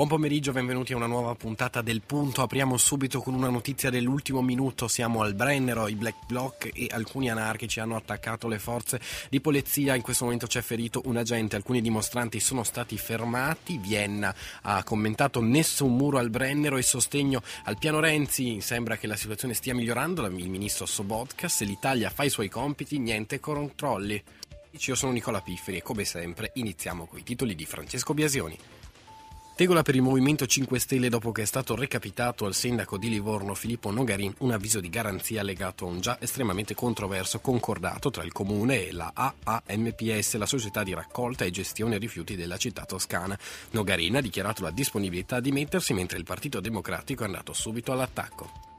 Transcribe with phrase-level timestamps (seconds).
[0.00, 2.40] Buon pomeriggio, benvenuti a una nuova puntata del Punto.
[2.40, 4.88] Apriamo subito con una notizia dell'ultimo minuto.
[4.88, 9.94] Siamo al Brennero, i Black Bloc e alcuni anarchici hanno attaccato le forze di polizia.
[9.94, 13.76] In questo momento c'è ferito un agente, alcuni dimostranti sono stati fermati.
[13.76, 18.62] Vienna ha commentato nessun muro al Brennero e sostegno al piano Renzi.
[18.62, 20.24] Sembra che la situazione stia migliorando.
[20.24, 24.22] Il ministro Sobotka, se l'Italia fa i suoi compiti, niente controlli.
[24.70, 28.56] Io sono Nicola Pifferi e come sempre iniziamo con i titoli di Francesco Biasioni.
[29.60, 33.54] Tegola per il Movimento 5 Stelle dopo che è stato recapitato al sindaco di Livorno
[33.54, 38.32] Filippo Nogarin un avviso di garanzia legato a un già estremamente controverso concordato tra il
[38.32, 43.38] comune e la AAMPS, la società di raccolta e gestione rifiuti della città toscana.
[43.72, 48.69] Nogarin ha dichiarato la disponibilità di mettersi mentre il Partito Democratico è andato subito all'attacco.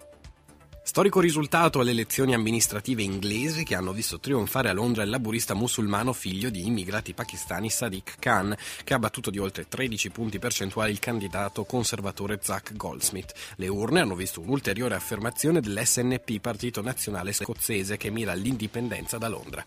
[0.91, 6.12] Storico risultato alle elezioni amministrative inglesi che hanno visto trionfare a Londra il laburista musulmano
[6.12, 10.99] figlio di immigrati pakistani Sadiq Khan, che ha battuto di oltre 13 punti percentuali il
[10.99, 13.32] candidato conservatore Zach Goldsmith.
[13.55, 19.65] Le urne hanno visto un'ulteriore affermazione dell'SNP, partito nazionale scozzese che mira all'indipendenza da Londra.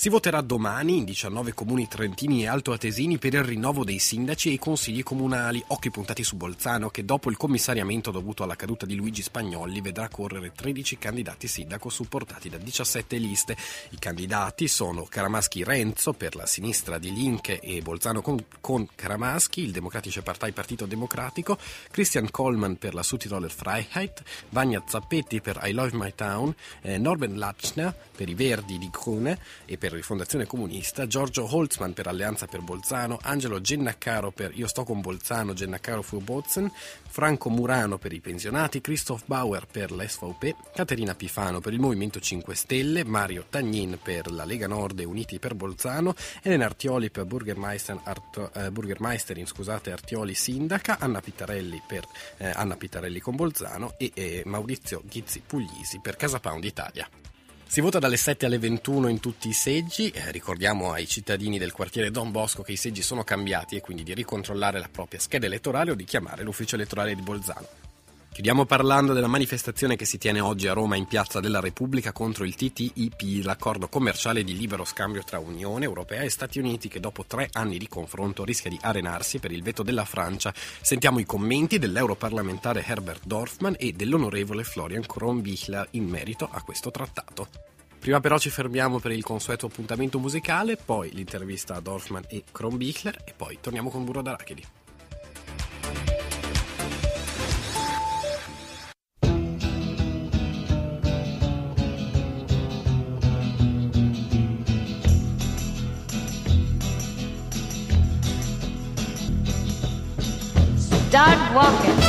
[0.00, 4.52] Si voterà domani in 19 comuni trentini e altoatesini per il rinnovo dei sindaci e
[4.52, 5.62] i consigli comunali.
[5.66, 10.08] Occhi puntati su Bolzano che dopo il commissariamento dovuto alla caduta di Luigi Spagnolli vedrà
[10.08, 13.58] correre 13 candidati sindaco supportati da 17 liste.
[13.90, 19.60] I candidati sono Caramaschi Renzo per la sinistra di Linke e Bolzano con, con Caramaschi,
[19.60, 21.58] il Democratische Partei Partito Democratico,
[21.90, 27.36] Christian Coleman per la Südtiroler Freiheit, Vania Zappetti per I Love My Town, eh, Norben
[27.36, 32.46] Lachner per i Verdi di Cune e per per Rifondazione Comunista, Giorgio Holzman per Alleanza
[32.46, 36.70] per Bolzano, Angelo Gennaccaro per Io sto con Bolzano, Gennaccaro fu Bozen,
[37.08, 42.54] Franco Murano per i pensionati, Christoph Bauer per l'SVP, Caterina Pifano per il Movimento 5
[42.54, 47.98] Stelle, Mario Tagnin per la Lega Nord e Uniti per Bolzano, Elena Artioli per Burgermeister,
[48.04, 54.12] Arto, eh, Burgermeisterin scusate, Artioli Sindaca, Anna Pitarelli per eh, Anna Pitarelli con Bolzano e
[54.14, 57.08] eh, Maurizio Ghizzi Puglisi per Casa Pound Italia.
[57.70, 61.70] Si vota dalle 7 alle 21 in tutti i seggi, eh, ricordiamo ai cittadini del
[61.70, 65.46] quartiere Don Bosco che i seggi sono cambiati e quindi di ricontrollare la propria scheda
[65.46, 67.89] elettorale o di chiamare l'ufficio elettorale di Bolzano.
[68.32, 72.44] Chiudiamo parlando della manifestazione che si tiene oggi a Roma in Piazza della Repubblica contro
[72.44, 77.24] il TTIP, l'accordo commerciale di libero scambio tra Unione Europea e Stati Uniti che dopo
[77.26, 80.54] tre anni di confronto rischia di arenarsi per il veto della Francia.
[80.54, 87.48] Sentiamo i commenti dell'europarlamentare Herbert Dorfman e dell'onorevole Florian Kronbichler in merito a questo trattato.
[87.98, 93.22] Prima però ci fermiamo per il consueto appuntamento musicale, poi l'intervista a Dorfman e Kronbichler
[93.26, 94.64] e poi torniamo con Burro d'Arachidi.
[111.20, 112.00] Start walking.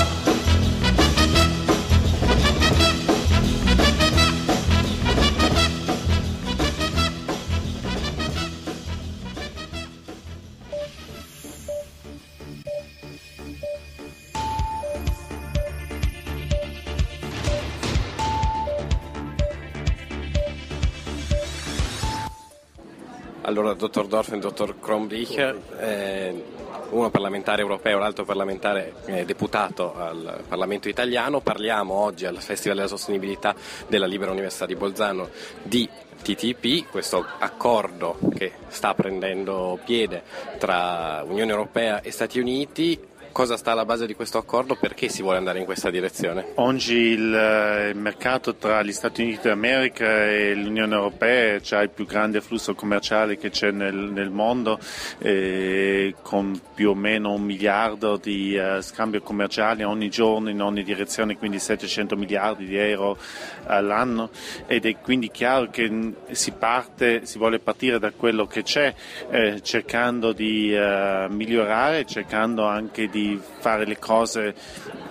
[23.42, 26.44] Allora, dottor Dorf e dottor Kronbicher, eh,
[26.92, 31.42] uno parlamentare europeo, l'altro parlamentare eh, deputato al Parlamento italiano.
[31.42, 33.56] Parliamo oggi al Festival della Sostenibilità
[33.88, 35.30] della Libera Università di Bolzano
[35.62, 35.90] di
[36.22, 40.22] TTP, questo accordo che sta prendendo piede
[40.60, 44.76] tra Unione Europea e Stati Uniti Cosa sta alla base di questo accordo?
[44.76, 46.48] Perché si vuole andare in questa direzione?
[46.56, 52.06] Oggi il, eh, mercato tra gli Stati Uniti d'America e l'Unione Europea c'è il più
[52.06, 54.78] grande flusso commerciale che c'è nel, nel mondo,
[55.20, 60.84] eh, con più o meno un miliardo di uh, scambio commerciale ogni giorno in ogni
[60.84, 63.18] direzione, quindi 700 miliardi di euro
[63.66, 64.30] all'anno
[64.68, 68.94] ed è quindi chiaro che si parte, si vuole partire da quello che c'è,
[69.30, 74.56] eh, cercando di uh, migliorare, cercando anche di di fare le cose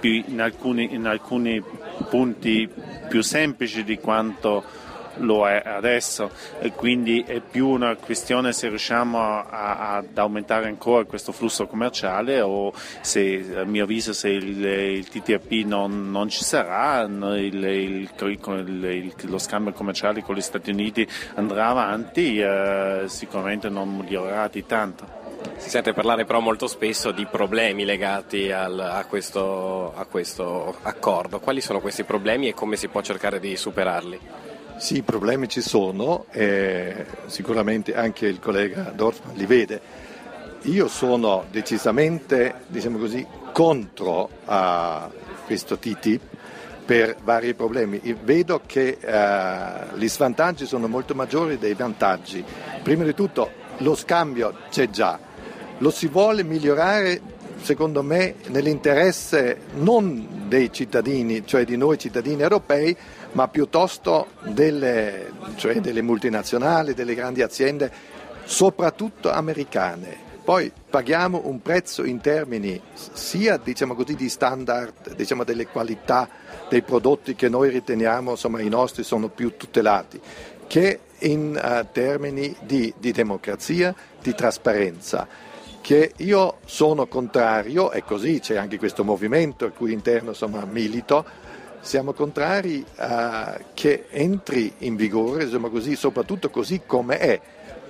[0.00, 1.62] in alcuni, in alcuni
[2.08, 2.68] punti
[3.08, 4.64] più semplici di quanto
[5.20, 6.30] lo è adesso
[6.60, 12.40] e quindi è più una questione se riusciamo a, ad aumentare ancora questo flusso commerciale
[12.40, 18.08] o se a mio avviso se il, il TTIP non, non, ci sarà il, il,
[19.22, 25.19] lo scambio commerciale con gli Stati Uniti andrà avanti eh, sicuramente non migliorerà di tanto.
[25.56, 31.38] Si sente parlare però molto spesso di problemi legati al, a, questo, a, questo, accordo.
[31.38, 34.18] Quali sono questi problemi e come si può cercare di superarli?
[34.78, 39.80] Sì, i problemi ci sono, e sicuramente anche il collega Dorfman li vede.
[40.62, 44.30] io sono decisamente, diciamo così, contro
[45.44, 46.20] questo TTIP
[46.90, 48.00] per vari problemi.
[48.24, 52.44] Vedo che uh, gli svantaggi sono molto maggiori dei vantaggi.
[52.82, 55.18] Prima di tutto lo scambio c'è già,
[55.80, 62.96] lo si vuole migliorare secondo me nell'interesse non dei cittadini, cioè di noi cittadini europei,
[63.32, 67.90] ma piuttosto delle, cioè delle multinazionali, delle grandi aziende,
[68.44, 70.28] soprattutto americane.
[70.42, 76.28] Poi paghiamo un prezzo in termini sia diciamo così, di standard, diciamo, delle qualità
[76.68, 80.20] dei prodotti che noi riteniamo insomma, i nostri sono più tutelati,
[80.66, 85.48] che in uh, termini di, di democrazia, di trasparenza
[85.80, 91.24] che io sono contrario, e così c'è anche questo movimento a cui interno insomma, milito,
[91.80, 97.40] siamo contrari a che entri in vigore, insomma così, soprattutto così come è.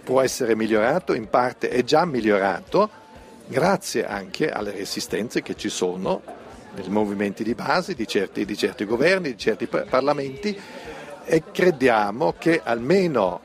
[0.02, 2.88] Può essere migliorato, in parte è già migliorato,
[3.46, 6.22] grazie anche alle resistenze che ci sono
[6.74, 10.58] nei movimenti di base di certi, di certi governi, di certi parlamenti
[11.24, 13.40] e crediamo che almeno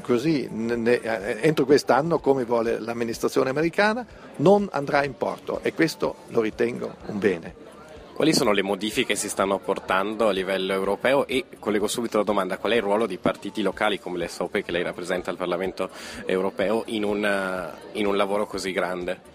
[0.00, 4.06] così, ne, eh, entro quest'anno, come vuole l'amministrazione americana,
[4.36, 7.54] non andrà in porto e questo lo ritengo un bene.
[8.14, 12.24] Quali sono le modifiche che si stanno portando a livello europeo e collego subito la
[12.24, 15.36] domanda, qual è il ruolo dei partiti locali come le SOPE che lei rappresenta al
[15.36, 15.88] Parlamento
[16.26, 19.30] europeo in un, eh, in un lavoro così grande?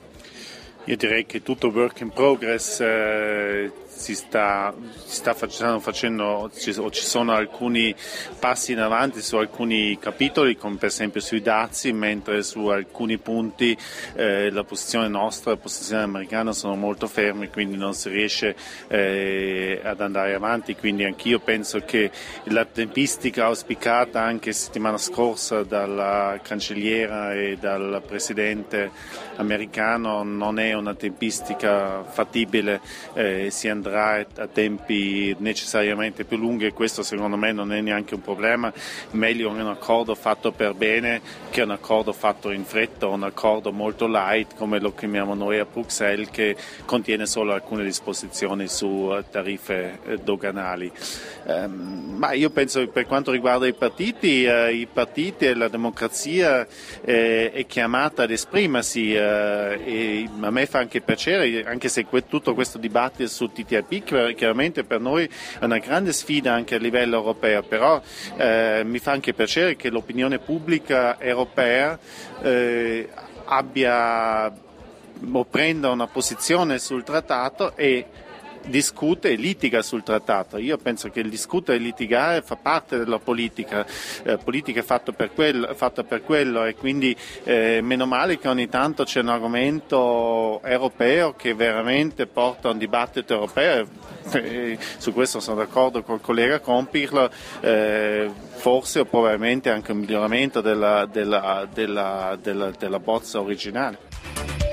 [0.85, 4.73] Io direi che tutto work in progress eh, si sta,
[5.05, 7.93] si sta facendo, facendo ci, ci, sono alcuni
[8.39, 13.75] passi in avanti su alcuni capitoli, come per esempio sui dazi, mentre su alcuni punti
[14.13, 18.55] eh, la posizione nostra e la posizione americana sono molto ferme, quindi non si riesce
[18.87, 20.75] eh, ad andare avanti.
[20.75, 22.11] Quindi anch'io penso che
[22.45, 28.91] la tempistica auspicata anche settimana scorsa dalla cancelliera e dal presidente
[29.37, 32.81] americano non è una tempistica fattibile,
[33.13, 37.81] eh, si andrà andrà a tempi necessariamente più lunghi e questo secondo me non è
[37.81, 38.71] neanche un problema,
[39.11, 44.07] meglio un accordo fatto per bene che un accordo fatto in fretta, un accordo molto
[44.07, 46.55] light come lo chiamiamo noi a Bruxelles che
[46.85, 50.91] contiene solo alcune disposizioni su eh, tariffe eh, doganali.
[51.45, 55.69] Um, ma io penso che per quanto riguarda i partiti, uh, i partiti e la
[55.69, 56.67] democrazia
[57.01, 62.77] eh, è chiamata ad esprimersi e a me fa anche piacere, anche se tutto questo
[62.77, 65.29] dibattito su TTIP TTIP chiaramente per noi
[65.59, 68.01] è una grande sfida anche a livello europeo, però
[68.37, 71.97] eh, mi fa anche piacere che l'opinione pubblica europea
[72.41, 73.09] eh,
[73.45, 74.51] abbia
[75.31, 78.05] o prenda una posizione sul trattato e
[78.67, 80.57] discute e litiga sul trattato.
[80.57, 83.85] Io penso che il discutere e litigare fa parte della politica,
[84.23, 85.31] eh, politica è fatta per,
[86.07, 91.53] per quello e quindi eh, meno male che ogni tanto c'è un argomento europeo che
[91.53, 93.87] veramente porta a un dibattito europeo.
[94.29, 97.29] E su questo sono d'accordo col collega Compirlo,
[97.61, 102.37] eh, forse o probabilmente anche un miglioramento della, della, della,
[102.77, 104.66] della bozza originale.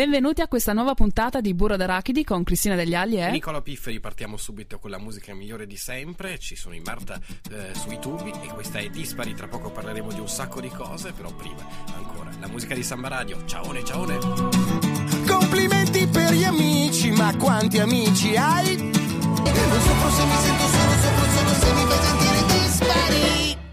[0.00, 4.00] Benvenuti a questa nuova puntata di Burro d'Arachidi con Cristina Degli Agli e Nicola Pifferi.
[4.00, 6.38] Partiamo subito con la musica migliore di sempre.
[6.38, 9.34] Ci sono i Marta eh, sui tubi e questa è Dispari.
[9.34, 11.62] Tra poco parleremo di un sacco di cose, però prima
[11.94, 13.44] ancora la musica di Samba Radio.
[13.44, 14.18] Ciaone, ciaone.
[15.26, 18.76] Complimenti per gli amici, ma quanti amici hai?
[18.76, 23.69] Non soffro se mi sento solo, soffro solo se mi fai sentire dispari.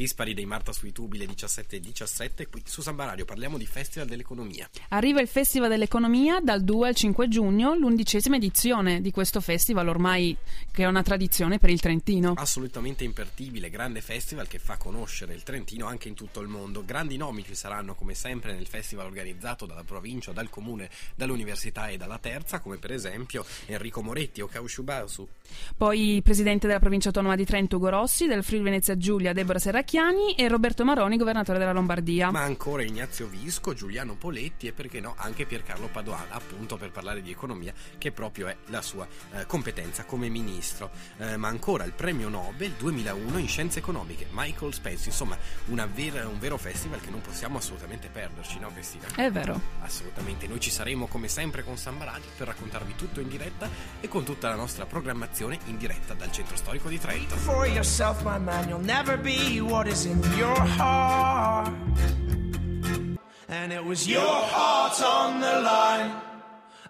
[0.00, 2.46] Dispari dei Marta sui tubi le 17 e 17.
[2.46, 4.66] Qui su Samba Radio parliamo di Festival dell'Economia.
[4.88, 10.34] Arriva il Festival dell'Economia dal 2 al 5 giugno, l'undicesima edizione di questo festival, ormai
[10.72, 12.32] che è una tradizione per il Trentino.
[12.34, 16.82] Assolutamente impertibile, grande festival che fa conoscere il Trentino anche in tutto il mondo.
[16.82, 21.98] Grandi nomi ci saranno come sempre nel festival organizzato dalla provincia, dal comune, dall'università e
[21.98, 25.28] dalla terza, come per esempio Enrico Moretti o Causciubausu.
[25.76, 29.88] Poi presidente della provincia autonoma di Trento Ugo Rossi, del Friuli Venezia Giulia Deborah Serracchiani
[29.90, 32.30] Serracchiani e Roberto Maroni, governatore della Lombardia.
[32.30, 37.22] Ma ancora Ignazio Visco, Giuliano Poletti e perché no anche Piercarlo Padoan, appunto per parlare
[37.22, 40.90] di economia, che proprio è la sua eh, competenza come ministro.
[41.18, 45.36] Eh, ma ancora il premio Nobel 2001 in scienze economiche, Michael Spence, insomma
[45.92, 49.06] vera, un vero festival che non possiamo assolutamente perderci, no Cristina?
[49.16, 49.60] È vero.
[49.80, 53.68] Assolutamente, noi ci saremo come sempre con Samba Radio per raccontarvi tutto in diretta
[54.00, 57.34] e con tutta la nostra programmazione in diretta dal centro storico di Trento.
[59.80, 61.72] What is in your heart.
[63.48, 66.20] And it was your heart on the line.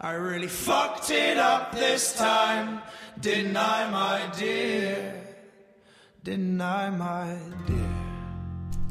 [0.00, 2.82] I really fucked it up this time.
[3.20, 5.22] Didn't I, my dear?
[6.20, 7.90] Didn't I, my dear?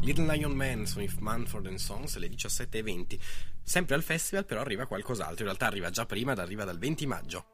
[0.01, 3.19] Little Lion Man sono i Manford Sons alle 17.20.
[3.61, 7.45] Sempre al festival però arriva qualcos'altro, in realtà arriva già prima, arriva dal 20 maggio.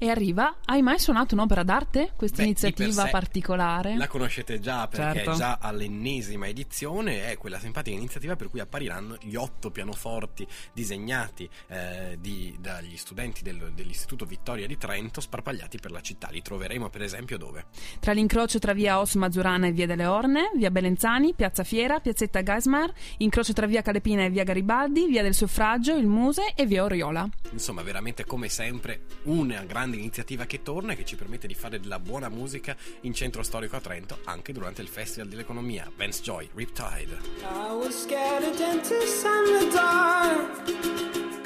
[0.00, 2.12] E arriva, hai mai suonato un'opera d'arte?
[2.14, 3.96] Questa Beh, iniziativa particolare?
[3.96, 5.32] La conoscete già perché certo.
[5.32, 11.50] è già all'ennesima edizione, è quella simpatica iniziativa per cui appariranno gli otto pianoforti disegnati
[11.66, 16.28] eh, di, dagli studenti del, dell'Istituto Vittoria di Trento sparpagliati per la città.
[16.30, 17.64] Li troveremo per esempio dove?
[17.98, 22.44] Tra l'incrocio tra via Os Mazurana e via delle Orne, via Belenzani, piazza Fiera, piazzetta
[22.44, 26.84] Geismar, incrocio tra via Calepina e via Garibaldi, via del Suffragio, il Muse e via
[26.84, 27.28] Oriola.
[27.50, 31.54] Insomma, veramente come sempre una grande grande iniziativa che torna e che ci permette di
[31.54, 35.90] fare della buona musica in centro storico a Trento anche durante il Festival dell'Economia.
[35.96, 37.18] Vance Joy, Riptide.
[37.40, 40.68] I was scared of dentists and the dark.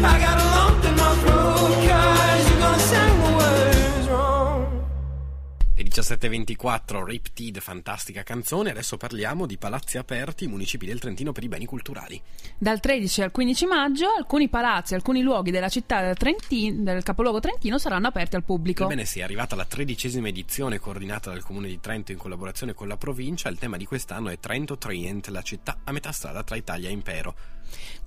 [0.01, 0.42] I got
[5.93, 8.71] 1724, Riptide, fantastica canzone.
[8.71, 12.21] Adesso parliamo di palazzi aperti, municipi del Trentino per i beni culturali.
[12.57, 17.41] Dal 13 al 15 maggio alcuni palazzi, alcuni luoghi della città del, Trentino, del capoluogo
[17.41, 18.85] trentino saranno aperti al pubblico.
[18.85, 22.89] Ebbene sì, è arrivata la tredicesima edizione coordinata dal Comune di Trento in collaborazione con
[22.89, 23.51] la provincia.
[23.51, 26.93] Il tema di quest'anno è Trento Trient, la città a metà strada tra Italia e
[26.93, 27.35] Impero.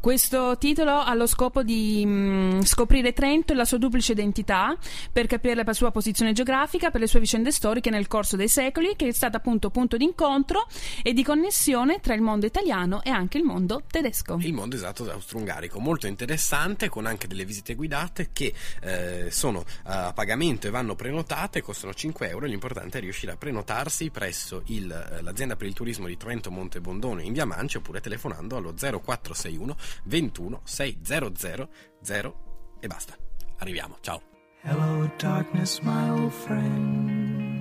[0.05, 4.77] Questo titolo ha lo scopo di mh, mm, scoprire Trento e la sua duplice identità,
[5.11, 8.93] per capire la sua posizione geografica, per le sue vicende storiche nel corso dei secoli,
[8.95, 10.67] che è stata appunto punto d'incontro
[11.01, 14.37] e di connessione tra il mondo italiano e anche il mondo tedesco.
[14.41, 20.13] Il mondo esatto austro-ungarico, molto interessante, con anche delle visite guidate che eh, sono a
[20.13, 22.45] pagamento e vanno prenotate, costano 5 euro.
[22.45, 26.79] L'importante è riuscire a prenotarsi presso il, eh, l'azienda per il turismo di Trento Monte
[26.79, 29.54] Bondone in via Manci oppure telefonando allo 0461
[30.03, 31.69] 21 600
[32.01, 32.39] 0
[32.79, 33.15] e basta.
[33.57, 34.21] Arriviamo, ciao.
[34.61, 37.55] Hello darkness my old friend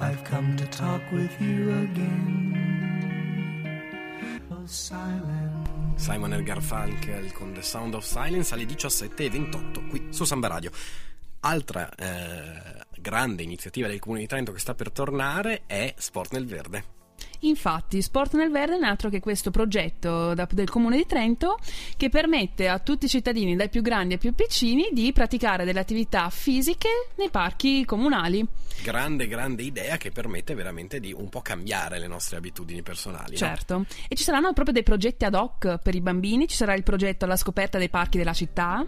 [0.00, 2.58] I've come to talk with you again
[4.50, 4.64] oh,
[5.96, 10.70] Simon e Garfunkel con The Sound of Silence alle 17.28 qui su Samba Radio.
[11.40, 16.46] Altra eh, grande iniziativa del Comune di Trento che sta per tornare è Sport nel
[16.46, 16.97] Verde.
[17.40, 21.58] Infatti, Sport nel Verde non è altro che questo progetto da, del Comune di Trento
[21.96, 25.80] che permette a tutti i cittadini, dai più grandi ai più piccini, di praticare delle
[25.80, 28.44] attività fisiche nei parchi comunali.
[28.82, 33.36] Grande, grande idea che permette veramente di un po' cambiare le nostre abitudini personali.
[33.36, 33.86] Certo, no?
[34.08, 37.24] e ci saranno proprio dei progetti ad hoc per i bambini, ci sarà il progetto
[37.24, 38.84] alla scoperta dei parchi della città,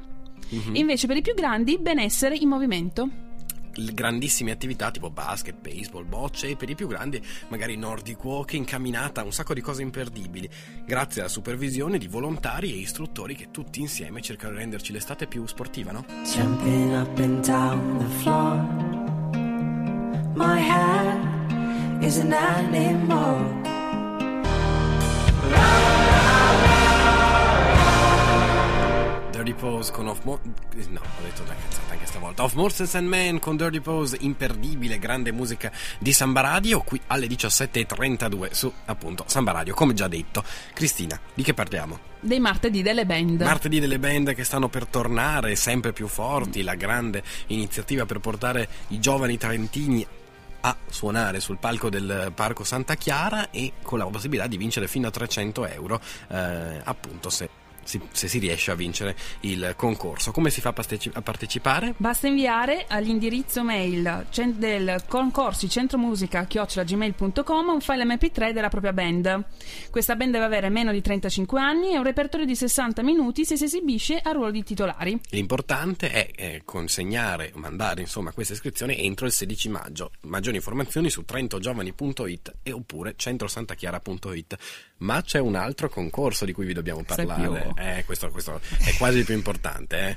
[0.55, 0.75] mm-hmm.
[0.75, 3.29] invece per i più grandi benessere in movimento
[3.75, 9.23] grandissime attività tipo basket, baseball, bocce e per i più grandi magari nordic walking, camminata,
[9.23, 10.49] un sacco di cose imperdibili,
[10.85, 15.47] grazie alla supervisione di volontari e istruttori che tutti insieme cercano di renderci l'estate più
[15.47, 16.05] sportiva, no?
[16.25, 18.57] Jumping up and down the floor.
[20.35, 23.61] My head is an animal
[29.51, 30.41] Dirty Pose con Off Mo-
[30.89, 32.45] no, ho detto una cazzata anche stavolta.
[32.45, 37.27] Off Morses and Man con Dirty Pose, imperdibile, grande musica di Samba Radio qui alle
[37.27, 40.45] 17:32 su appunto Samba Radio, come già detto.
[40.73, 41.99] Cristina, di che parliamo?
[42.21, 43.41] Dei martedì delle band.
[43.43, 48.69] Martedì delle band che stanno per tornare sempre più forti, la grande iniziativa per portare
[48.89, 50.07] i giovani trentini
[50.63, 55.09] a suonare sul palco del Parco Santa Chiara e con la possibilità di vincere fino
[55.09, 57.49] a 300 euro eh, appunto se
[57.91, 60.31] si, se si riesce a vincere il concorso.
[60.31, 61.95] Come si fa a partecipare?
[61.97, 69.45] Basta inviare all'indirizzo mail del concorsi centromusica.gmail.com un file mp3 della propria band.
[69.91, 73.57] Questa band deve avere meno di 35 anni e un repertorio di 60 minuti se
[73.57, 75.19] si esibisce a ruolo di titolari.
[75.31, 80.13] L'importante è eh, consegnare, mandare insomma questa iscrizione entro il 16 maggio.
[80.23, 84.57] Maggiori informazioni su trentogiovani.it e oppure centrosantachiara.it.
[85.01, 87.73] Ma c'è un altro concorso di cui vi dobbiamo parlare.
[87.77, 90.09] Eh, questo, questo, è quasi il più importante.
[90.09, 90.17] Eh.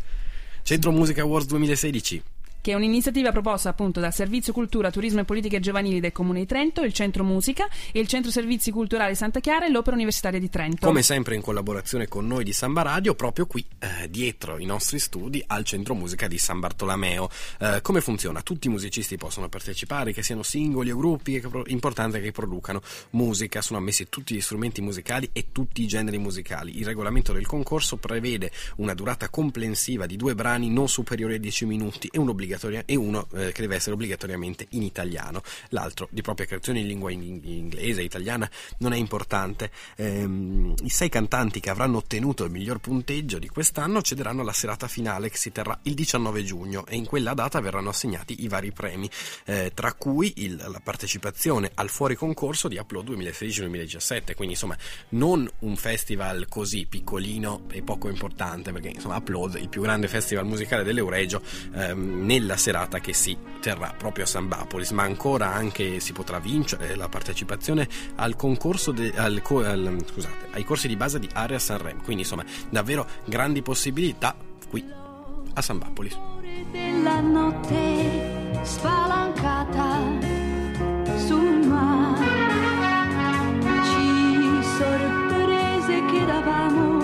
[0.63, 2.23] Centro Musica Awards 2016.
[2.63, 6.45] Che è un'iniziativa proposta appunto dal Servizio Cultura, Turismo e Politiche Giovanili del Comune di
[6.45, 10.87] Trento, il Centro Musica, il Centro Servizi Culturali Santa Chiara e l'Opera Universitaria di Trento.
[10.87, 14.99] Come sempre in collaborazione con noi di Samba Radio, proprio qui eh, dietro i nostri
[14.99, 17.29] studi al Centro Musica di San Bartolomeo.
[17.59, 18.41] Eh, come funziona?
[18.41, 23.61] Tutti i musicisti possono partecipare, che siano singoli o gruppi, è importante che producano musica,
[23.61, 26.79] sono ammessi tutti gli strumenti musicali e tutti i generi musicali.
[26.79, 31.65] Il regolamento del concorso prevede una durata comprensiva di due brani non superiori a 10
[31.65, 32.19] minuti e,
[32.61, 35.41] un e uno eh, che deve essere obbligatoriamente in italiano.
[35.69, 39.71] L'altro di propria creazione in lingua in inglese, italiana, non è importante.
[39.95, 44.87] Ehm, I sei cantanti che avranno ottenuto il miglior punteggio di quest'anno accederanno alla serata
[44.87, 48.71] finale che si terrà il 19 giugno e in quella data verranno assegnati i vari
[48.71, 49.09] premi,
[49.45, 54.35] eh, tra cui il, la partecipazione al fuori concorso di Upload 2016-2017.
[54.35, 54.77] Quindi insomma
[55.09, 60.45] non un festival così piccolino e poco importante perché insomma Upload, il più grande festival
[60.45, 61.41] musicale dell'Euregio,
[61.73, 66.39] ehm, nella serata che si terrà proprio a San Bapolis, ma ancora anche si potrà
[66.39, 71.57] vincere la partecipazione al concorso de, al, al, scusate, ai corsi di base di Area
[71.57, 72.01] Sanremo.
[72.03, 74.35] Quindi insomma davvero grandi possibilità
[74.69, 74.85] qui
[75.53, 76.17] a San Bapolis.
[76.71, 79.99] Della notte spalancata
[81.25, 82.25] sul mare
[83.83, 87.02] ci sorprese che eravamo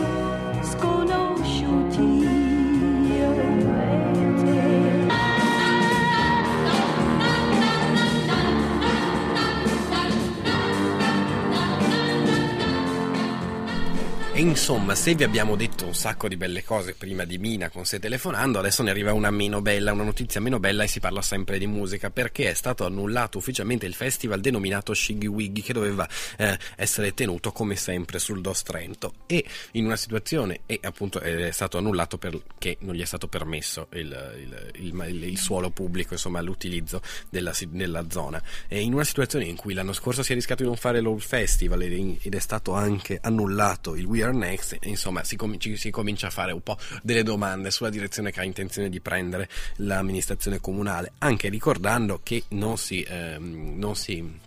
[14.40, 17.84] E insomma, se vi abbiamo detto un sacco di belle cose prima di Mina con
[17.84, 21.22] Se telefonando, adesso ne arriva una meno bella, una notizia meno bella e si parla
[21.22, 26.08] sempre di musica perché è stato annullato ufficialmente il festival denominato Shiggy Wiggy che doveva
[26.38, 31.52] eh, essere tenuto come sempre sul Dos Trento e in una situazione e appunto è
[31.52, 36.40] stato annullato perché non gli è stato permesso il, il, il, il suolo pubblico, insomma
[36.40, 38.42] l'utilizzo della, della, zona.
[38.70, 41.18] E in una situazione in cui l'anno scorso si è rischiato di non fare l'All
[41.18, 46.28] Festival ed è stato anche annullato il We Are Next, insomma si, com- si, comincia
[46.28, 51.12] a fare un po' delle domande sulla direzione che ha intenzione di prendere l'amministrazione comunale,
[51.20, 54.40] anche ricordando che non si, ehm, non si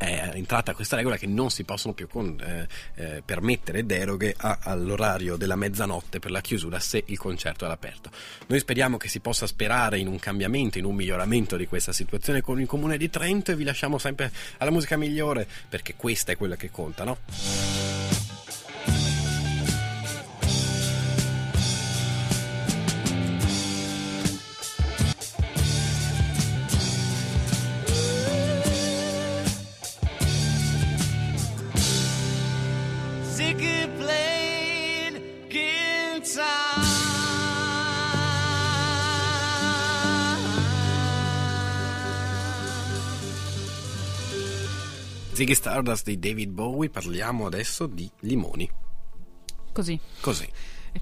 [0.00, 4.60] è entrata questa regola che non si possono più con, eh, eh, permettere deroghe a,
[4.62, 8.10] all'orario della mezzanotte per la chiusura se il concerto è all'aperto.
[8.46, 12.40] Noi speriamo che si possa sperare in un cambiamento, in un miglioramento di questa situazione
[12.40, 16.36] con il comune di Trento e vi lasciamo sempre alla musica migliore perché questa è
[16.38, 18.29] quella che conta, no?
[45.40, 48.70] Ziggy Stardust di David Bowie, parliamo adesso di limoni.
[49.72, 49.98] Così.
[50.20, 50.46] Così.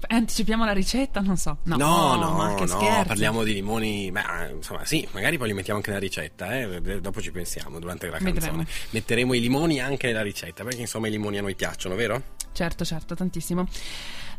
[0.07, 1.19] Anticipiamo la ricetta?
[1.19, 1.57] Non so.
[1.63, 4.09] No, no, no, no parliamo di limoni.
[4.09, 7.01] Beh, insomma, sì, magari poi li mettiamo anche nella ricetta, eh?
[7.01, 8.39] dopo ci pensiamo durante la canzone.
[8.39, 8.65] Vedremo.
[8.91, 12.23] Metteremo i limoni anche nella ricetta, perché insomma i limoni a noi piacciono, vero?
[12.53, 13.67] Certo, certo, tantissimo.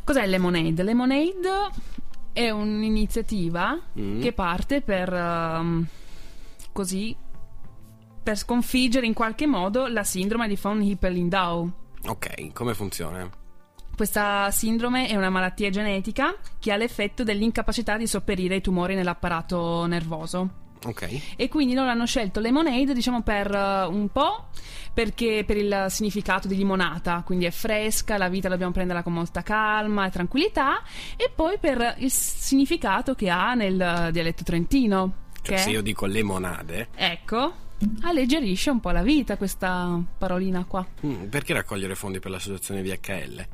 [0.03, 0.83] Cos'è il Lemonade?
[0.83, 1.69] Lemonade
[2.33, 4.23] è un'iniziativa mm.
[4.23, 5.87] che parte per um,
[6.73, 7.15] così
[8.31, 11.73] per sconfiggere in qualche modo la sindrome di von Hippel-Lindau.
[12.07, 13.29] Ok, come funziona?
[13.97, 19.85] Questa sindrome è una malattia genetica che ha l'effetto dell'incapacità di sopperire ai tumori nell'apparato
[19.87, 20.59] nervoso.
[20.85, 21.35] Ok.
[21.37, 24.47] E quindi loro hanno scelto lemonade, diciamo, per uh, un po'
[24.95, 29.43] perché per il significato di limonata, quindi è fresca, la vita dobbiamo prenderla con molta
[29.43, 30.83] calma e tranquillità,
[31.17, 35.13] e poi per il significato che ha nel dialetto trentino.
[35.43, 35.63] Cioè, che...
[35.63, 36.89] se io dico lemonade.
[36.95, 37.69] Ecco
[38.03, 40.87] alleggerisce un po' la vita questa parolina qua.
[41.05, 43.47] Mm, perché raccogliere fondi per l'associazione VHL?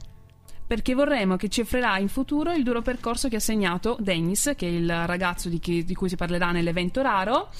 [0.67, 4.67] Perché vorremmo che ci offrirà in futuro il duro percorso che ha segnato Dennis, che
[4.67, 7.51] è il ragazzo di, chi, di cui si parlerà nell'evento raro,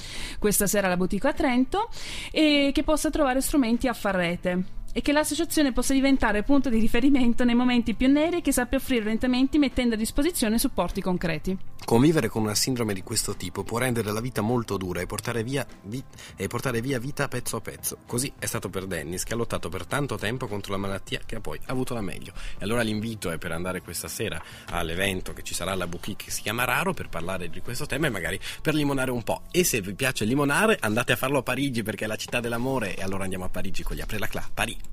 [0.41, 1.89] questa sera alla Boutique a Trento,
[2.33, 6.79] e che possa trovare strumenti a far rete e che l'associazione possa diventare punto di
[6.79, 11.55] riferimento nei momenti più neri e che sappia offrire orientamenti mettendo a disposizione supporti concreti.
[11.85, 15.45] Convivere con una sindrome di questo tipo può rendere la vita molto dura e portare
[15.45, 16.03] via, vi-
[16.35, 17.99] e portare via vita pezzo a pezzo.
[18.07, 21.37] Così è stato per Dennis, che ha lottato per tanto tempo contro la malattia che
[21.37, 22.33] ha poi avuto la meglio.
[22.59, 26.31] E allora l'invito è per andare questa sera all'evento che ci sarà alla boutique che
[26.31, 29.43] si chiama Raro per parlare di questo tema e magari per limonare un po'.
[29.51, 32.97] E se vi piace limonare, andate a farlo a Parigi perché è la città dell'amore
[32.97, 34.49] e allora andiamo a Parigi con gli Apre la Cla.
[34.53, 34.86] Parigi.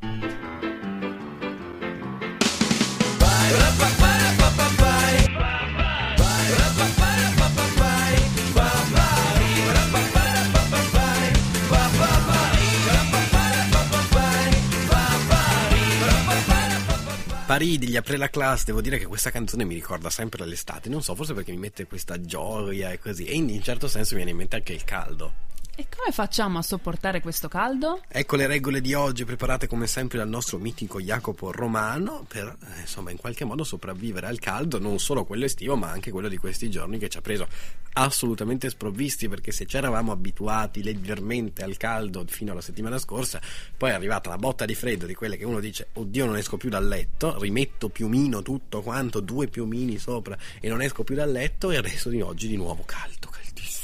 [17.54, 21.04] Paridi, gli apre la classe, devo dire che questa canzone mi ricorda sempre l'estate, non
[21.04, 24.18] so, forse perché mi mette questa gioia e così, e in un certo senso mi
[24.18, 25.53] viene in mente anche il caldo.
[25.76, 28.04] E come facciamo a sopportare questo caldo?
[28.08, 32.82] Ecco le regole di oggi preparate come sempre dal nostro mitico Jacopo Romano per eh,
[32.82, 36.38] insomma in qualche modo sopravvivere al caldo, non solo quello estivo ma anche quello di
[36.38, 37.48] questi giorni che ci ha preso
[37.94, 43.42] assolutamente sprovvisti perché se ci eravamo abituati leggermente al caldo fino alla settimana scorsa,
[43.76, 46.56] poi è arrivata la botta di freddo di quelle che uno dice oddio non esco
[46.56, 51.32] più dal letto, rimetto piumino tutto quanto, due piumini sopra e non esco più dal
[51.32, 53.83] letto e adesso di oggi di nuovo caldo, caldissimo.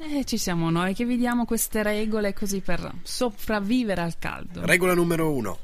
[0.00, 4.64] Eh, ci siamo noi che vi diamo queste regole così per sopravvivere al caldo.
[4.64, 5.58] Regola numero uno.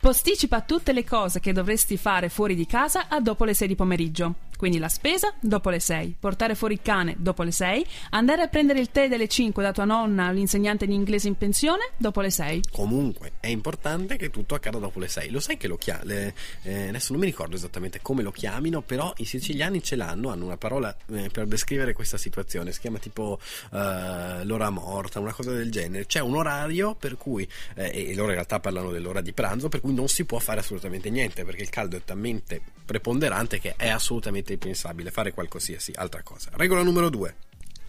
[0.00, 3.74] Posticipa tutte le cose che dovresti fare fuori di casa a dopo le 6 di
[3.74, 4.34] pomeriggio.
[4.58, 8.48] Quindi la spesa dopo le 6, portare fuori il cane dopo le 6, andare a
[8.48, 12.30] prendere il tè delle 5 da tua nonna, l'insegnante di inglese in pensione, dopo le
[12.30, 12.62] 6.
[12.72, 15.30] Comunque è importante che tutto accada dopo le 6.
[15.30, 15.96] Lo sai che lo chiamano?
[16.08, 20.56] adesso non mi ricordo esattamente come lo chiamino, però i siciliani ce l'hanno, hanno una
[20.56, 22.72] parola eh, per descrivere questa situazione.
[22.72, 23.38] Si chiama tipo
[23.72, 26.06] eh, l'ora morta, una cosa del genere.
[26.06, 29.80] C'è un orario per cui, eh, e loro in realtà parlano dell'ora di pranzo, per
[29.80, 33.88] cui non si può fare assolutamente niente perché il caldo è talmente preponderante che è
[33.88, 36.50] assolutamente impensabile fare qualsiasi altra cosa.
[36.54, 37.34] Regola numero 2.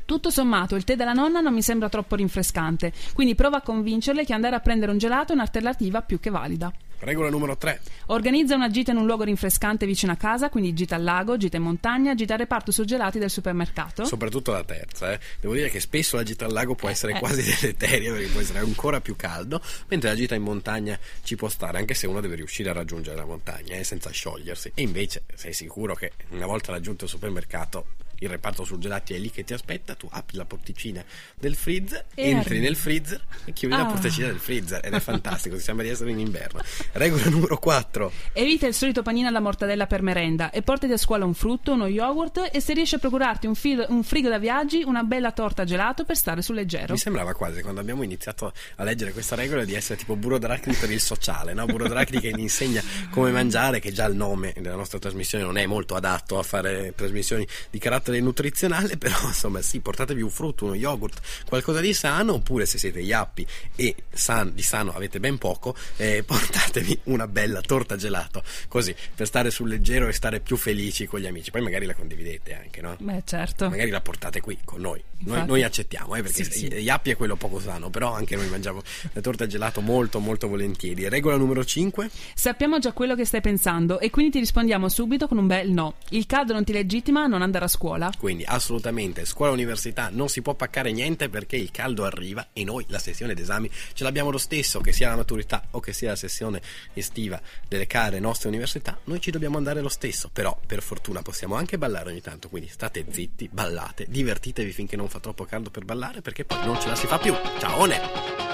[0.05, 4.25] Tutto sommato, il tè della nonna non mi sembra troppo rinfrescante, quindi prova a convincerle
[4.25, 6.73] che andare a prendere un gelato è un'alternativa più che valida.
[6.99, 7.79] Regola numero 3.
[8.07, 11.57] Organizza una gita in un luogo rinfrescante vicino a casa, quindi gita al lago, gita
[11.57, 14.03] in montagna, gita al reparto surgelati del supermercato.
[14.03, 15.19] Soprattutto la terza, eh.
[15.39, 18.59] devo dire che spesso la gita al lago può essere quasi deleteria perché può essere
[18.59, 22.35] ancora più caldo, mentre la gita in montagna ci può stare, anche se uno deve
[22.35, 24.71] riuscire a raggiungere la montagna eh, senza sciogliersi.
[24.73, 27.85] E invece sei sicuro che una volta raggiunto il supermercato
[28.19, 31.03] il reparto surgelati è lì che ti aspetta, tu apri la porticina
[31.35, 33.85] del freezer, E entri arri- nel freezer e chiudi la Ah.
[33.85, 36.61] porticina del freezer ed è fantastico, ti sembra di essere in inverno.
[36.93, 38.11] Regola numero 4.
[38.33, 41.87] Evita il solito panino alla mortadella per merenda e portati a scuola un frutto, uno
[41.87, 45.63] yogurt e se riesci a procurarti un, fil- un frigo da viaggi, una bella torta
[45.63, 46.93] gelato per stare sul leggero.
[46.93, 50.73] Mi sembrava quasi quando abbiamo iniziato a leggere questa regola di essere tipo Burro Dracni
[50.75, 51.65] per il sociale, no?
[51.65, 55.57] Burro Dracni che ti insegna come mangiare, che già il nome della nostra trasmissione non
[55.57, 60.65] è molto adatto a fare trasmissioni di carattere nutrizionale, però insomma sì, portatevi un frutto,
[60.65, 63.45] uno yogurt, qualcosa di sano, oppure se siete iappi
[63.75, 69.27] e san- di sano avete ben poco, eh, portatevi una bella torta gelato, così, per
[69.27, 71.51] stare sul leggero e stare più felici con gli amici.
[71.51, 72.95] Poi magari la condividete anche, no?
[72.99, 73.69] Beh, certo.
[73.69, 75.03] Magari la portate qui con noi.
[75.21, 76.65] Noi, noi accettiamo, eh, perché Sì, sì.
[76.67, 81.09] Iappi è quello poco sano, però anche noi mangiamo la torta gelato molto molto volentieri.
[81.09, 82.09] Regola numero 5?
[82.33, 85.95] Sappiamo già quello che stai pensando e quindi ti rispondiamo subito con un bel no.
[86.09, 87.98] Il caldo non ti legittima a non andare a scuola.
[88.17, 92.85] Quindi assolutamente scuola università non si può paccare niente perché il caldo arriva e noi
[92.87, 96.15] la sessione d'esami ce l'abbiamo lo stesso, che sia la maturità o che sia la
[96.15, 96.61] sessione
[96.93, 101.55] estiva delle care nostre università, noi ci dobbiamo andare lo stesso, però per fortuna possiamo
[101.55, 105.83] anche ballare ogni tanto, quindi state zitti, ballate, divertitevi finché non fa troppo caldo per
[105.85, 107.35] ballare perché poi non ce la si fa più.
[107.59, 108.47] Ciaone!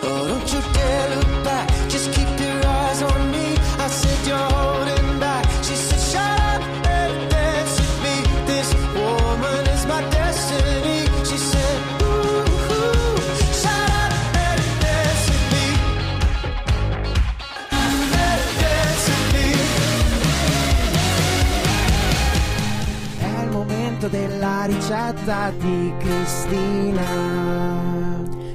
[0.00, 1.68] Oh, don't you dare look back.
[1.88, 3.56] Just keep your eyes on me.
[3.78, 4.97] I said you're holding
[24.72, 27.06] ricetta di Cristina.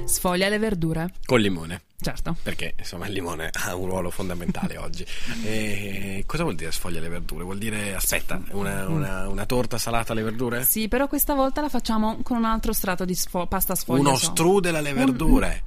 [0.04, 1.12] Sfoglia le verdure.
[1.26, 1.82] Col limone.
[2.00, 2.36] Certo.
[2.42, 5.04] Perché insomma il limone ha un ruolo fondamentale oggi.
[5.44, 7.42] E cosa vuol dire sfoglia le verdure?
[7.44, 10.64] Vuol dire aspetta, una, una- una torta salata alle verdure?
[10.64, 14.00] Sì, però questa volta la facciamo con un altro strato di sfo- pasta sfoglia.
[14.00, 14.26] Uno so.
[14.26, 15.62] strudel alle verdure.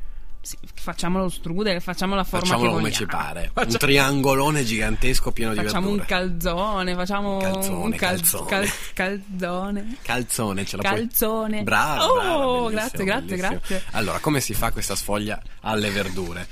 [0.47, 3.49] Sì, facciamo lo strudel, facciamo la forma Facciamolo che come ci pare.
[3.53, 6.19] Faccia- Un triangolone gigantesco pieno di Facciamo un verdure.
[6.19, 8.45] calzone, facciamo Calzone, un cal- calzone.
[8.47, 9.97] cal- calzone.
[10.01, 11.63] Calzone, ce la puoi- Calzone.
[11.63, 13.49] Brava, Oh, brava, grazie, grazie, bellissimo.
[13.57, 13.83] grazie.
[13.91, 16.47] Allora, come si fa questa sfoglia alle verdure?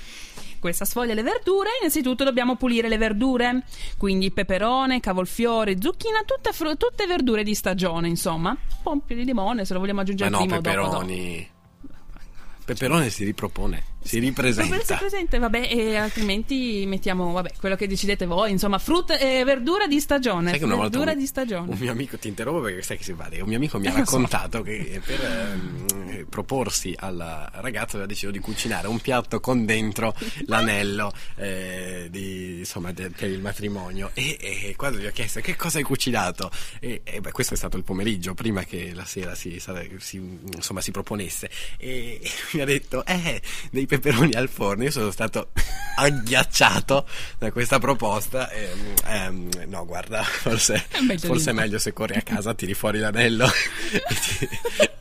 [0.59, 3.63] Questa sfoglia le verdure, innanzitutto dobbiamo pulire le verdure,
[3.97, 8.49] quindi peperone, cavolfiore, zucchina, tutte, fru- tutte verdure di stagione, insomma.
[8.49, 10.89] Un po' più di limone se lo vogliamo Ma aggiungere no, prima o dopo.
[10.89, 11.53] dopo.
[12.65, 14.83] Peperone si ripropone, si ripresenta.
[14.83, 19.87] se presente, vabbè, e altrimenti mettiamo, vabbè, quello che decidete voi, insomma, frutta e verdura
[19.87, 20.51] di stagione.
[20.51, 21.71] Sai che una verdura un, di stagione.
[21.71, 23.27] un mio amico ti interrompo perché sai che si va.
[23.31, 24.11] Un mio amico mi ha Eh, lo so.
[24.11, 30.15] raccontato che per ehm, proporsi alla ragazza aveva deciso di cucinare un piatto con dentro
[30.45, 34.11] l'anello eh, di- insomma, de- per il matrimonio.
[34.13, 37.57] E, e quando gli ho chiesto che cosa hai cucinato, e, e, beh, questo è
[37.57, 39.59] stato il pomeriggio prima che la sera si,
[39.97, 41.49] si- insomma, si proponesse.
[41.77, 43.41] E, e mi ha detto: Eh,
[43.71, 44.83] dei peperoni al forno.
[44.83, 45.51] Io sono stato
[45.97, 48.49] agghiacciato da questa proposta.
[48.51, 52.73] Ehm, ehm, no, guarda, forse, È meglio forse è meglio se corri a casa, tiri
[52.73, 53.45] fuori l'anello
[53.91, 54.49] e, ti-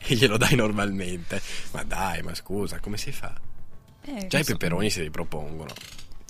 [0.07, 1.41] e glielo dai normalmente.
[1.71, 3.33] Ma dai, ma scusa, come si fa?
[4.03, 4.51] Eh, Già i non so.
[4.53, 5.73] peperoni si ripropongono.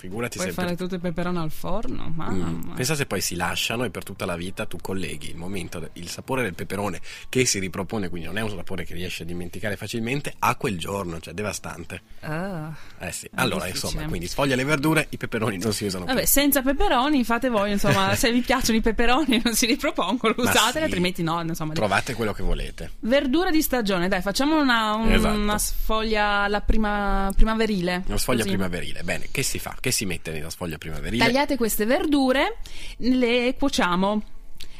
[0.05, 2.45] Figurati Puoi se fare tutto il peperone al forno, mamma.
[2.45, 2.75] Mm.
[2.75, 6.07] Pensa se poi si lasciano e per tutta la vita tu colleghi il momento, il
[6.09, 9.75] sapore del peperone che si ripropone, quindi non è un sapore che riesci a dimenticare
[9.77, 12.01] facilmente, a quel giorno, cioè devastante.
[12.19, 12.71] Ah.
[12.99, 13.27] Eh sì.
[13.33, 13.87] Allora, difficile.
[13.87, 16.27] insomma, quindi sfoglia le verdure, i peperoni non si usano Vabbè, più.
[16.27, 20.83] senza peperoni fate voi, insomma, se vi piacciono i peperoni non si ripropongono, usateli, sì.
[20.83, 21.73] altrimenti no, insomma.
[21.73, 22.91] Trovate quello che volete.
[22.99, 25.35] Verdura di stagione, dai, facciamo una, un- Esatto.
[25.39, 28.03] una sfoglia alla prima, primaverile.
[28.05, 28.49] Una sfoglia così.
[28.49, 29.01] primaverile.
[29.03, 29.75] Bene, che si fa?
[29.79, 31.23] Che si mette nella sfoglia primaverile?
[31.23, 32.57] Tagliate queste verdure,
[32.97, 34.21] le cuociamo.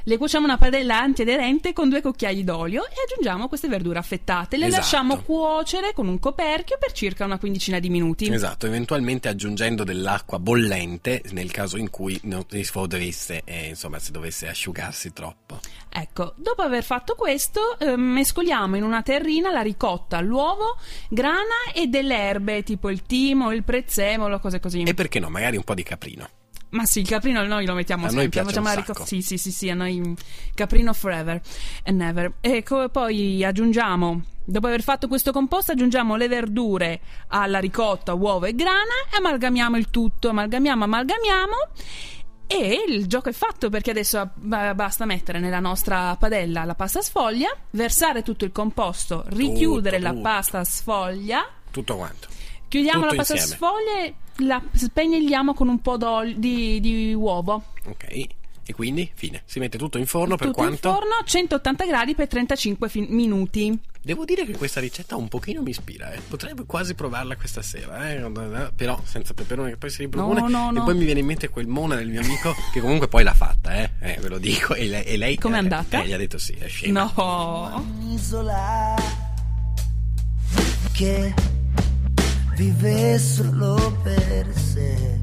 [0.08, 4.56] Le cuociamo una padella antiaderente con due cucchiai d'olio e aggiungiamo queste verdure affettate.
[4.56, 4.82] Le Esatto.
[4.82, 8.32] lasciamo cuocere con un coperchio per circa una quindicina di minuti.
[8.32, 14.12] Esatto, eventualmente aggiungendo dell'acqua bollente nel caso in cui non si dovesse, eh, insomma, se
[14.12, 15.60] dovesse asciugarsi troppo.
[15.90, 20.78] Ecco, dopo aver fatto questo, eh, mescoliamo in una terrina la ricotta, l'uovo,
[21.10, 24.84] grana e delle erbe tipo il timo, il prezzemolo, cose così.
[24.84, 25.30] E perché no?
[25.30, 26.30] Magari un po' di caprino.
[26.76, 28.42] Ma sì, il caprino noi lo mettiamo A noi sempre.
[28.42, 29.06] piace facciamo la ricotta.
[29.06, 30.14] Sì, sì, sì, sì, a noi
[30.54, 31.40] caprino forever
[31.86, 32.34] and never.
[32.42, 38.46] E co- poi aggiungiamo, dopo aver fatto questo composto, aggiungiamo le verdure alla ricotta, uovo
[38.46, 40.28] e grana e amalgamiamo il tutto.
[40.30, 41.56] Amalgamiamo, amalgamiamo.
[42.48, 47.02] E il gioco è fatto perché adesso ba- basta mettere nella nostra padella la pasta
[47.02, 50.22] sfoglia, versare tutto il composto, richiudere la tutto.
[50.22, 52.28] pasta sfoglia, Tutto quanto.
[52.68, 53.56] chiudiamo Tutto la pasta insieme.
[53.56, 55.98] sfoglia e la spegnelliamo con un po'
[56.36, 57.64] di, di uovo.
[57.86, 58.28] Ok.
[58.68, 59.44] E quindi, fine.
[59.46, 60.88] Si mette tutto in forno per Tutto quanto?
[60.88, 63.78] in forno a 180 gradi per 35 fin- minuti.
[64.02, 66.20] Devo dire che questa ricetta un pochino mi ispira, eh.
[66.28, 68.72] potrei quasi provarla questa sera, eh.
[68.76, 70.42] però senza peperone che poi si ripropone.
[70.42, 70.84] No, no, E no.
[70.84, 73.74] poi mi viene in mente quel mona del mio amico che comunque poi l'ha fatta,
[73.76, 74.74] eh, Eh, ve lo dico.
[74.76, 76.02] E lei, e lei Com'è eh, andata?
[76.02, 77.12] Eh, gli ha detto sì, è scema.
[77.16, 77.84] No.
[78.00, 78.96] Un'isola
[80.94, 81.34] che
[82.56, 85.20] vive solo per sé.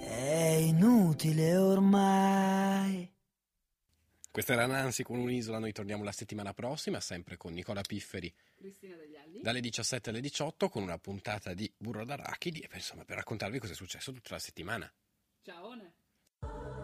[0.00, 3.10] È inutile ormai.
[4.30, 8.32] Questa era Nancy con un'isola, noi torniamo la settimana prossima, sempre con Nicola Pifferi.
[9.42, 13.58] Dalle 17 alle 18 con una puntata di Burro d'Arachidi e per, insomma, per raccontarvi
[13.58, 14.90] cosa è successo tutta la settimana.
[15.42, 16.81] Ciao.